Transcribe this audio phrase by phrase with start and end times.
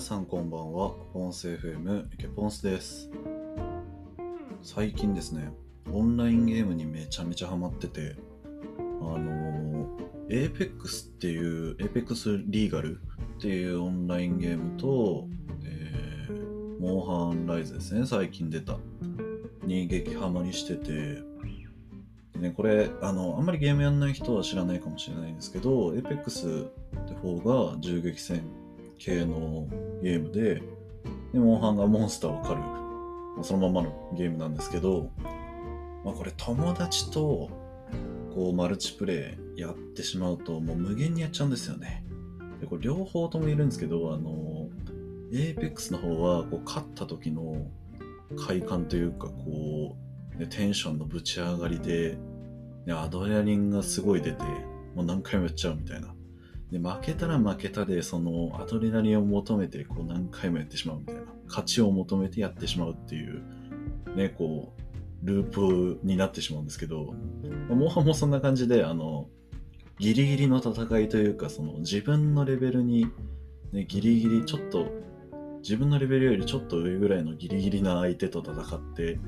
[0.00, 0.92] さんこんばんは。
[1.12, 3.10] ポンス FM ケポンスです。
[4.62, 5.52] 最近ですね、
[5.92, 8.16] オンラインゲームにめちゃめちゃハマってて、
[8.78, 8.82] あ
[9.18, 12.98] のー、Apex っていう、Apex リーガル
[13.36, 15.28] っていうオンラインゲームと、
[15.66, 18.78] えー、モンハンライズですね、最近出た、
[19.64, 21.22] に激ハマりしてて、
[22.38, 28.42] ね、これあの、あんまりゲームやんない人は知らないかもしれないんですけど、Apex って方が銃撃戦
[29.00, 29.66] 系の
[30.02, 30.62] ゲームで、
[31.32, 35.10] でモンハンがモンスターを狩る、まあそのままのゲームなんですけど、
[36.04, 37.50] まあ、これ友達と
[38.34, 42.04] こうマルチプレイやってしまうともう無限にやっちゃうんですよね。
[42.60, 44.68] でこれ両方ともいるんですけど、あの、
[45.32, 47.66] Apex の方はこう勝った時の
[48.36, 49.96] 快感というか、こ
[50.36, 52.16] う、ねテンションのぶち上がりで、
[52.86, 54.42] ねアドレナリンがすごい出て、
[54.94, 56.14] もう何回もやっちゃうみたいな。
[56.70, 61.22] で、負けたら負けたで、そのアドレナリンを求めて、こう何回もやってしまうみたいな。
[61.48, 63.42] 勝ちを求めてやってしまうっていう、
[64.14, 67.14] ね、こう、ループになってしまうんですけど、
[67.68, 69.28] まあモンハンもそんな感じで、あの、
[69.98, 73.06] ギリギリの戦いというか、その自分のレベルに、
[73.72, 74.86] ね、ギリギリちょっと、
[75.62, 79.18] 自分のレベルよりちょっと上ぐらいのギリギリな相手と戦って、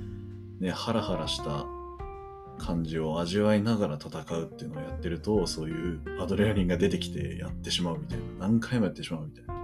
[0.61, 1.67] ね、ハラハラした
[2.59, 9.55] 感じを味わいながら戦うっていうのをやってると、そういうアドレナリンが出てきてやってしまうみたいな、何回もやってしまうみたいな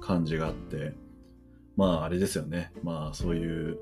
[0.00, 0.94] 感じがあって、
[1.76, 2.72] まああれですよね。
[2.82, 3.78] まあそういう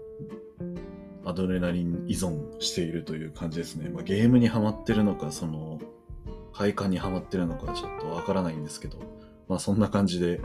[1.25, 3.91] アドレナリン依存しているという感じですね。
[3.91, 5.81] まあ、ゲームにハマってるのか、その
[6.53, 8.99] 快感にハマってるのかちょっとわからないんですけど、
[9.49, 10.41] まあそんな感じで、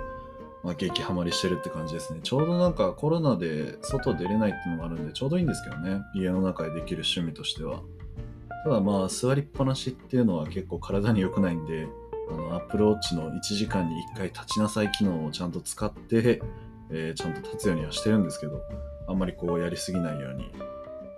[0.65, 2.21] まあ、激ハマりしてるって感じですね。
[2.23, 6.01] ちょうどなんかコロナで外出れないっていうのもあるんで、ちょうどいいんですけどね。
[6.15, 7.81] 家の中でできる趣味としては。
[8.63, 11.87] ただまあ座りっぱなしっていうのは結構体に良くないんで、
[12.31, 16.41] あの Apple Watch の1時間に1回立ちなさい機能をちゃんと使って、
[16.89, 18.59] えーちゃんと立つようにはしてるんですけど、
[19.07, 20.51] あんまりこうやりすぎないように、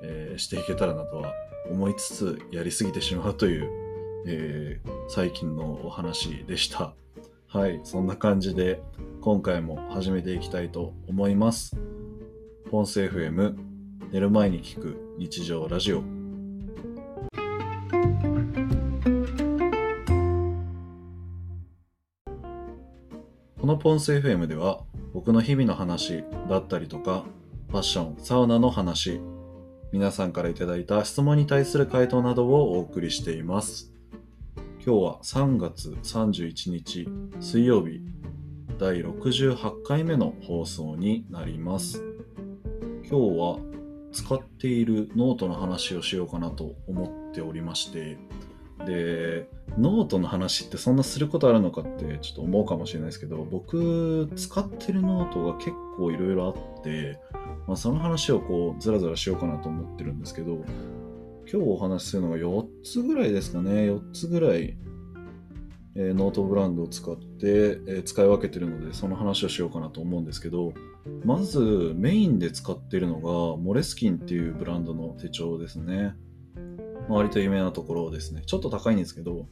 [0.03, 1.31] えーしていけたらなとは
[1.71, 3.69] 思いつつ、やりすぎてしまうという、
[4.27, 6.93] えー最近のお話でした。
[7.47, 8.81] はい、そんな感じで
[9.21, 11.75] 今回も始めていきたいと思います。
[12.69, 13.55] ポンス FM
[14.11, 16.01] 寝る前に聞く日常ラジオ。
[23.59, 24.81] このポンス FM では
[25.13, 27.25] 僕の日々の話だったりとか
[27.69, 29.19] ファッション、サウナの話、
[29.91, 33.91] 皆さんからいただいた質問に対する回答などをお送りしています。
[34.85, 37.09] 今日は3月31日
[37.41, 38.01] 水曜日
[38.79, 42.03] 第68回目の放送になります。
[43.09, 43.59] 今日は
[44.11, 48.19] 使っているノートの話をしようかなと思っておりまして、
[48.85, 49.49] で、
[49.79, 57.19] ノートの話ってそんなすることあるのかってちょっと思うかもしれないですけど、僕使ってるノートが結構いろいろあって、
[57.65, 60.63] まあ、その話をこうずらずらしようかなと思ってるんですけど、
[61.51, 64.77] 今日お話しするのが4つぐらいですかね、4つぐらい、
[65.97, 67.19] えーノートブランドを使って、
[67.87, 70.73] えー使い分けてるので、その話をしようかなと思うんですけど、
[71.25, 76.15] まずメインで使ってるのが、モレスキンっていうブランドの手帳ですね。
[77.09, 78.43] まあ割と有名なところですね。
[78.45, 79.47] ちょっと高いんですけど、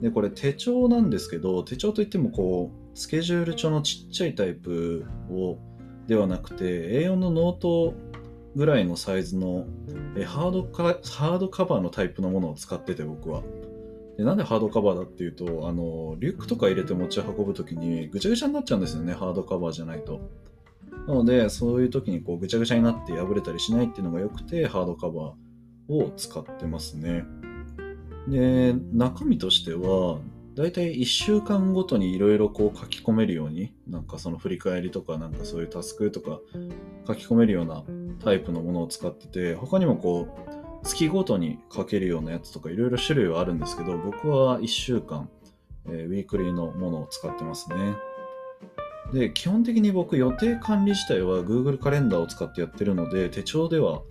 [0.00, 5.58] で、これ手帳なんですけど、手帳といってもこう、スケジュール帳のちっちゃいタイプを、
[6.06, 7.94] ではなくて、A4 のノート
[8.56, 9.66] ぐらいのサイズの
[10.16, 13.42] えハードカハードカバーのタイプのものを使ってて僕は
[14.16, 20.20] でなんでハードカバーだっていうとあのリュックとか入れて持ち運ぶ時にぐちゃぐちゃになっちゃうんですよねハードカバーじゃないと。
[21.06, 27.24] なのでそういう時にこうぐちゃぐちゃになって破れたりしないっていうのが良くてハードカバーを使ってますね。
[28.28, 30.18] で中身としては
[30.56, 36.40] だいたい1週間ごとにいろいろこう書き込めるようになんかその振り返りとかなんかそういうタスクとか
[37.06, 37.84] 書き込めるような
[38.24, 45.28] タイプのものを使ってて他にもこう月ごとに書けるようなやつとかいろいろ種類はあるんですけど僕は1週間、
[45.86, 47.94] えーウィークリーのものを使ってますね。
[49.12, 54.02] で基本的に僕予定管理自体は Google カレンダーを使ってやってるので手帳では、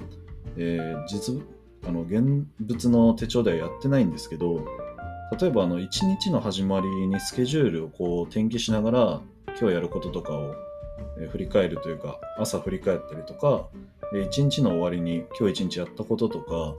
[0.58, 1.36] えー実
[1.88, 4.66] あの現物の手帳ではやってないんですけど
[5.40, 5.88] 例えばあの1
[6.20, 9.22] 日の始まりにスケジュールをこう転記しながら
[9.60, 10.56] 今日やることとかを
[11.32, 13.68] 振り返るというか朝振り返ったりとか
[14.12, 16.76] で一日の終わりに今日一日やったこととか、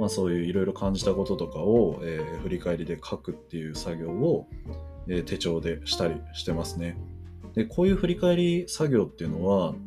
[0.00, 4.46] まあ、そういういろいろ感じたこととかを、えー振り返りで書くっていう作業を、
[5.08, 6.98] えー手帳でしたりしてますね。
[7.54, 9.78] でこういう振り返り作業っていうのはこ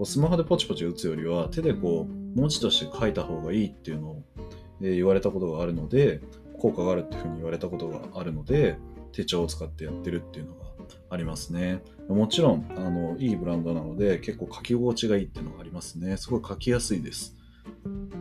[0.00, 4.22] うスマホでポチポチ打つよりは手でこう文字として書いた方がいいっていうのを、
[4.82, 6.20] えー言われたことがあるので
[6.58, 8.76] 効果があるっていうふうに言われたことがあるので
[9.12, 10.66] 手帳を使ってやってるっていうのが
[11.10, 11.82] ありますね。
[12.08, 16.16] もちろん、あの、いいブランドなので、結構書き心地がいいっていうのがありますね。
[16.16, 17.36] すごい書きやすいです。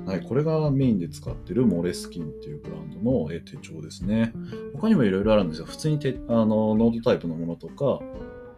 [0.06, 4.34] はい、これがメインで使ってるモレスキンっていうブランドの手帳ですね。
[4.74, 5.66] 他にもいろいろあるんですよ。
[5.66, 8.00] 普通にてあのノートタイプのものとか、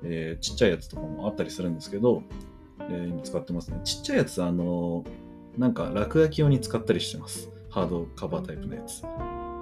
[0.03, 2.23] えー、ちっちゃいやつとかもあったりするんですけど、
[2.89, 3.79] えー、今使ってますね。
[3.85, 5.05] ちっちゃいやつ、あの
[5.57, 7.49] なんか落書き用に使ったりしてます。
[7.69, 9.01] ハードカバータイプのやつ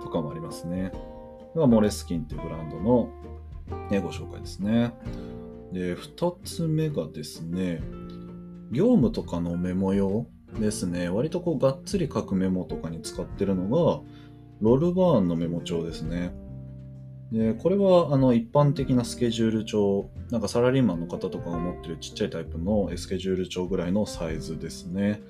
[0.01, 0.91] とかもありますね。
[0.91, 3.09] これがモレスキンっていうブランドの、
[3.89, 4.93] ね、ご紹介ですね。
[5.71, 7.81] で、2つ目がですね、
[8.71, 10.27] 業務とかのメモ用
[10.59, 11.09] ですね。
[11.09, 14.01] 割とこうがっつり書くメモとかに使ってるのが、
[14.61, 16.33] ロルバーンのメモ帳ですね。
[17.31, 25.21] でこれはあの一般的なスケジュール帳、なんかサラリーマンの方とかが持ってるちっちゃいタイプのスケジュール帳ぐらいのサイズですね。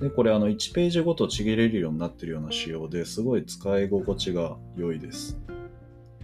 [0.00, 5.38] で、これあの1ページごとちぎれるようになってるような仕様ですごい使い心地が良いです。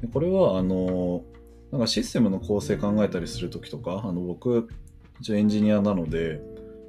[0.03, 1.23] でこれはあの、
[1.73, 4.69] なんかシステムの構成考えたりするときとか、あの僕、
[5.21, 6.41] 一応エンジニアなので、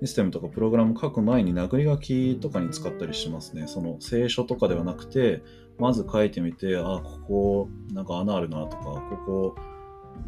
[0.02, 3.68] システムとかプログラム書く前に殴り書きとかに使ったりしますね。
[3.68, 5.44] その聖書とかではなくて、
[5.78, 9.56] まず書いてみて、あ、ここなんか穴あるなとか、ここ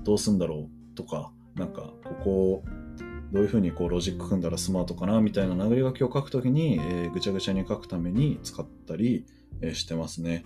[0.03, 2.63] どうすんだろうとか、なんかここ
[3.33, 9.25] どういうふうにこうロジック組んだらスマートかなみたいな殴り書きを書くときに、えー、ぐちゃぐちゃに書くために使ったり、
[9.61, 10.45] えー、してますね。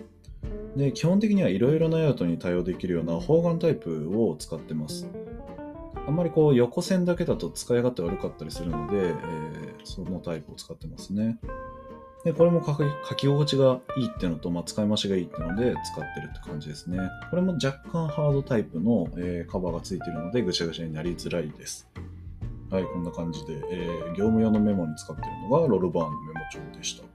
[0.76, 5.08] で、基本的にはいろいろな用途に対応できるような方眼タイプを使ってます。
[6.08, 9.16] あんまりこう横線だけだと使い勝手悪かったりするので、えー、
[9.84, 11.38] そのタイプを使ってますね。
[12.24, 17.00] で、これも書き心地がいいっていうのと、まあ、使い回しがいいっていうので使ってるって感じですね。
[17.30, 21.90] これも若干ハードタイプの、えー、カバーがついてるのでぐしゃぐしゃになりづらいです。
[22.70, 27.07] はい、こんな感じで、えー、業務用のメモに使ってるのがロルバーンのメモ帳でした。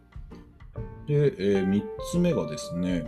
[1.07, 3.05] で、えー、3つ目がですね、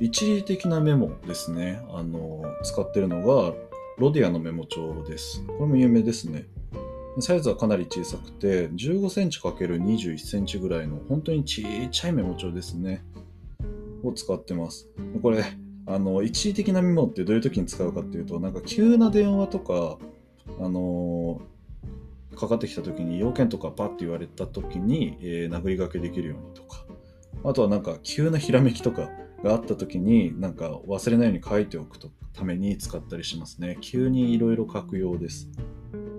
[0.00, 1.80] 一時的なメモですね。
[1.90, 3.54] あの、使ってるのが、
[3.98, 5.42] ロディアのメモ帳です。
[5.46, 6.46] これも有名ですね。
[7.20, 13.04] サイズはかなり小さくて、15センチ ×21 センチぐらいの本当にちっちゃいメモ帳ですね。
[14.02, 14.88] を使ってます。
[15.22, 15.44] これ、
[15.86, 19.98] あの、一時的なメモってどういう時に使うかっていうと、なんか急な電話とか、
[20.60, 21.40] あの
[22.36, 26.84] かかってきた時に要件とかパッて言われた時に、えー、殴りがけできるようにとか、
[27.46, 29.10] あとはなんか急なひらめきとか
[29.44, 33.78] があった時になんか忘れないように書いておくとために使ったりしますね。
[33.80, 35.48] 急にいろいろ書く用です。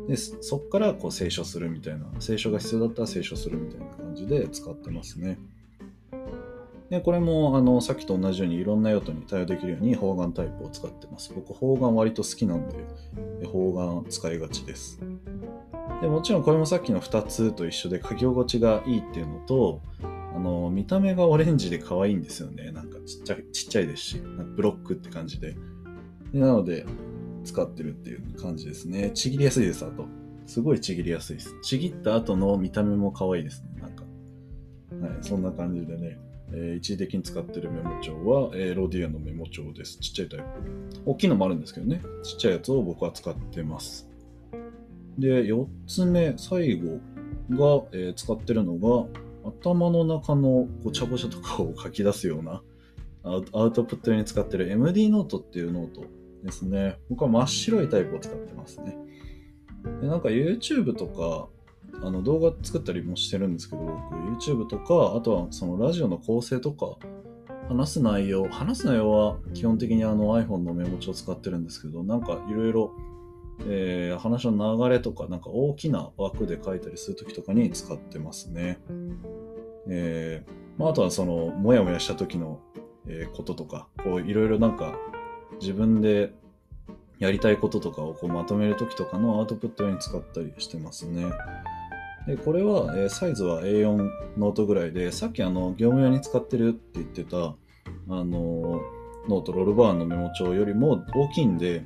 [0.07, 5.37] でそこからこう清書するみたいな、清書が必要だったら清書するみたいな感じで使ってますね。
[6.89, 11.33] でこれもあのさっきと同じようにいろんな用途に対応できるように方眼タイプを使ってます。
[11.35, 15.01] 僕方眼割と好きなんで方眼使いがちです。
[16.01, 19.81] でもちろんこれもさっきの2つと一緒で書き心地がいいっていうのと
[20.37, 22.71] あの見た目がオレンジで可愛いんですよね。
[22.71, 24.17] なんかちっちゃいちっちゃいですし、
[24.55, 25.55] ブロックって感じで。
[26.31, 26.85] でなので、
[27.43, 29.09] 使ってるっていう感じですね。
[29.15, 30.05] ちぎりやすいです、あと。
[30.45, 31.55] すごいちぎりやすいです。
[31.63, 33.81] ちぎった後の見た目も可愛いですね。
[33.81, 34.03] なんか。
[35.01, 36.19] はい、そんな感じでね。
[36.51, 39.97] えー、一時的に使ってるメモ帳は、えー、ロディアのメモ帳です。
[39.97, 40.45] ちっちゃいタイプ。
[41.07, 41.99] 大きいのもあるんですけどね。
[42.23, 44.07] ちっちゃいやつを僕は使ってます。
[45.17, 46.99] で、4つ目、最後
[47.49, 49.07] が、えー、使ってるのが、
[49.47, 52.61] 頭の中のごちゃごちゃとかを書き出すような
[53.23, 56.05] アウトプットに使ってる MD ノートっていうノート
[56.43, 56.97] ですね。
[57.09, 58.97] 僕は真っ白いタイプを使ってますね。
[60.01, 61.49] でなんか YouTube とか
[62.05, 63.81] あの動画作ったりもしてるんですけど、
[64.37, 66.97] YouTube とか、あとはそのラジオの構成とか、
[67.69, 72.91] 話す内容、話す内容は基本的にあの iPhone のメモ帳を使ってるんですけど、なんかいろいろ
[73.65, 78.79] え、話の流れとか、なんか大きな枠で書いたりするときとかに使ってますね。
[79.89, 82.59] えー、まあ、あとはその、もやもやした時の、
[83.07, 84.97] えー、こととか、こう、いろいろなんか、
[85.59, 86.33] 自分で
[87.19, 91.25] やりたいこととかをこうまとめるときとかのアウトプットに使ったりしてますね。
[92.27, 97.55] で、これは、えー、サイズは A4 ノートぐらいで、さっきあの、業務用に使ってるって言ってた、
[98.09, 98.81] あの
[99.27, 101.85] ノート、ロルバーンのメモ帳よりも大きいんで、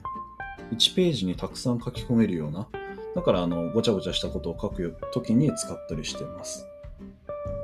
[0.74, 2.67] 1ページにたくさん書き込めるような、
[3.15, 6.67] だからあのごちゃごちゃしたことを書くときに使ったりしてます。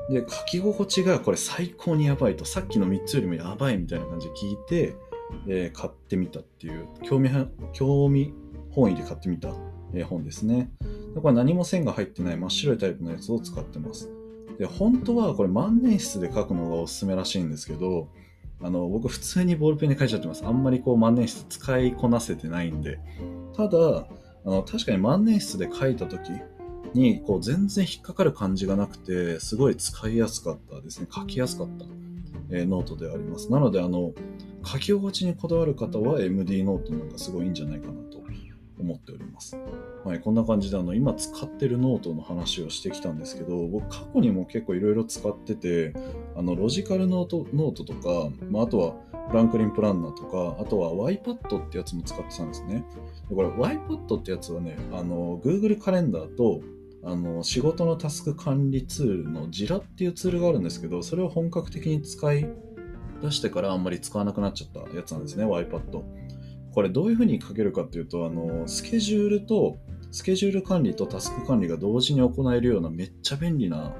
[0.09, 4.95] で、書き心地がこれ最高にやばいと、さっきの3つよりもやばいみたいな感じで聞いて、
[5.47, 7.29] えー、買ってみたっていう、興味、
[7.73, 8.33] 興味
[8.71, 9.49] 本位で買ってみた、
[9.93, 10.71] えー、本ですね。
[11.13, 14.09] でこれ何も線が入ってない真っ白いタイプのやつを使ってます。
[14.57, 18.09] で、本当はこれ万年筆で書くのがおすすめらしいんですけど、
[18.61, 20.45] あの、僕普通にボールペンで書いちゃってます。
[20.45, 22.99] あんまりこう万年筆使いこなせてないんで。
[23.55, 24.07] ただ、
[24.45, 26.31] あの確かに万年筆で書いた時
[26.94, 31.08] にこう全然引っかかる感じがなくて、すごい使いやすかったですね。
[31.13, 31.86] 書きやすかった、
[32.51, 33.51] え、ノートであります。
[33.51, 34.13] なので、あの、
[34.65, 38.17] 書き心地にこだわる方は MD ノートなんかすごいいいんじゃないかなと
[38.79, 39.58] 思っております。
[40.03, 45.94] はい、こんな感じであの今使ってるノートの話をしてきたんですけど、僕過去にも結構いろいろ使ってて、
[46.36, 48.96] あのロジカルノートノートとか、まあ、あとは
[49.29, 52.86] フランクリンプランナーとか、あとは YPad ってやつも使ってたんですね。
[53.29, 56.62] でこれ YPad ってやつはね、あの Google カレンダーと
[57.07, 62.49] あの仕事のタスク管理ツールの Jira っていうツールがあるんですけど、それを本格的に使い
[63.21, 66.03] 出してからあんまり使わなくなっちゃったやつなんですね、YPad。
[66.73, 69.77] これどういうふうに書けるかっていうと、あのスケジュールと、
[70.11, 73.95] スケジュール管理とタスク管理が同時に行えるようなめっちゃ便利な、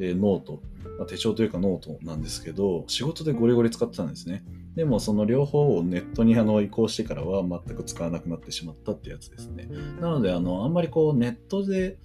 [0.00, 0.62] えノート、
[0.98, 4.42] ま手帳というかノートなんですけど、仕事でゴリゴリ使ってたんですね。
[4.74, 9.68] でもその両方をネットにあの移行してからは全く使わなくなってしまったってやつですね。
[10.00, 11.98] なので、あの、あんまりこうネットで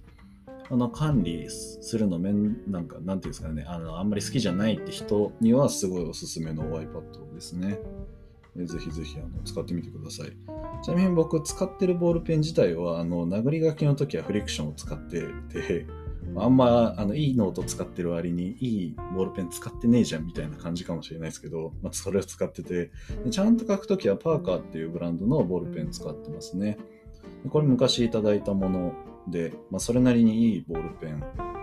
[0.74, 7.80] あの管理するのめん、なんか、なんていうんですかね、あの、あんまり好きじゃないって人にはすごいおすすめの iPad ですね。
[8.56, 10.32] ぜひぜひあの使ってみてください。
[10.84, 15.86] ちなみに僕使ってるボールペン自体は、あの、殴り書きの時はフリクションを使ってて、
[16.36, 22.92] あんまあのいいノート使ってる割にいいボールペン使ってねえじゃんみたいな感じかもしれないですけど、まあ、それを使ってて
[23.30, 26.78] ちゃんと書くときはパーカーっていうブランドのボールペン使ってますね。
[27.50, 28.94] これ昔いただいたもの
[29.28, 31.20] で、まあ、それなりにいいボールペン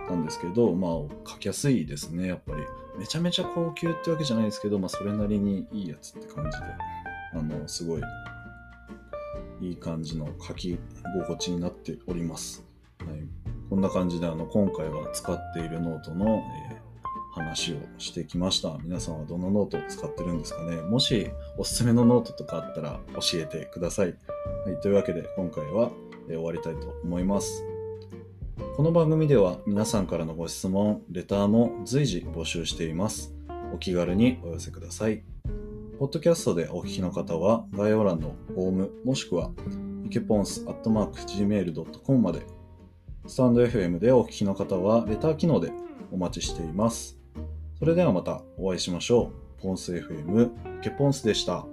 [0.09, 2.61] なんですけど、まあ、書きやすいですね、やっぱり。
[2.97, 6.65] めちゃめちゃ高級ってわけじゃないですけど、まあ、それなりにいいやつって感じで、
[7.33, 8.01] あの、すごい
[9.61, 10.77] いい感じの書き
[11.19, 12.63] 心地になっております。
[12.99, 13.09] はい、
[13.69, 16.91] こんな感じであの今回は使っているノートの、えー
[17.33, 18.77] 話をしてきました。
[18.83, 24.07] 皆さんはどのノートを使ってるんですかねもしおすすめのノートとかあったら教えてください。
[24.65, 25.91] はい、というわけで今回は、
[26.31, 27.63] えー終わりたいと思います。
[28.75, 33.35] この番組では皆さんからのご質問、レターも随時募集しています。
[33.73, 35.23] お気軽にお寄せください。
[35.99, 39.51] ポッドキャストでお聞きの方は概要欄のフォームもしくは
[40.05, 42.41] イケポンスアットマーク Gmail.com まで
[43.27, 45.71] スタンド FM でお聞きの方はレター機能で
[46.11, 47.19] お待ちしています。
[47.77, 49.61] それではまたお会いしましょう。
[49.61, 51.65] ポンス FM イケポンスでした。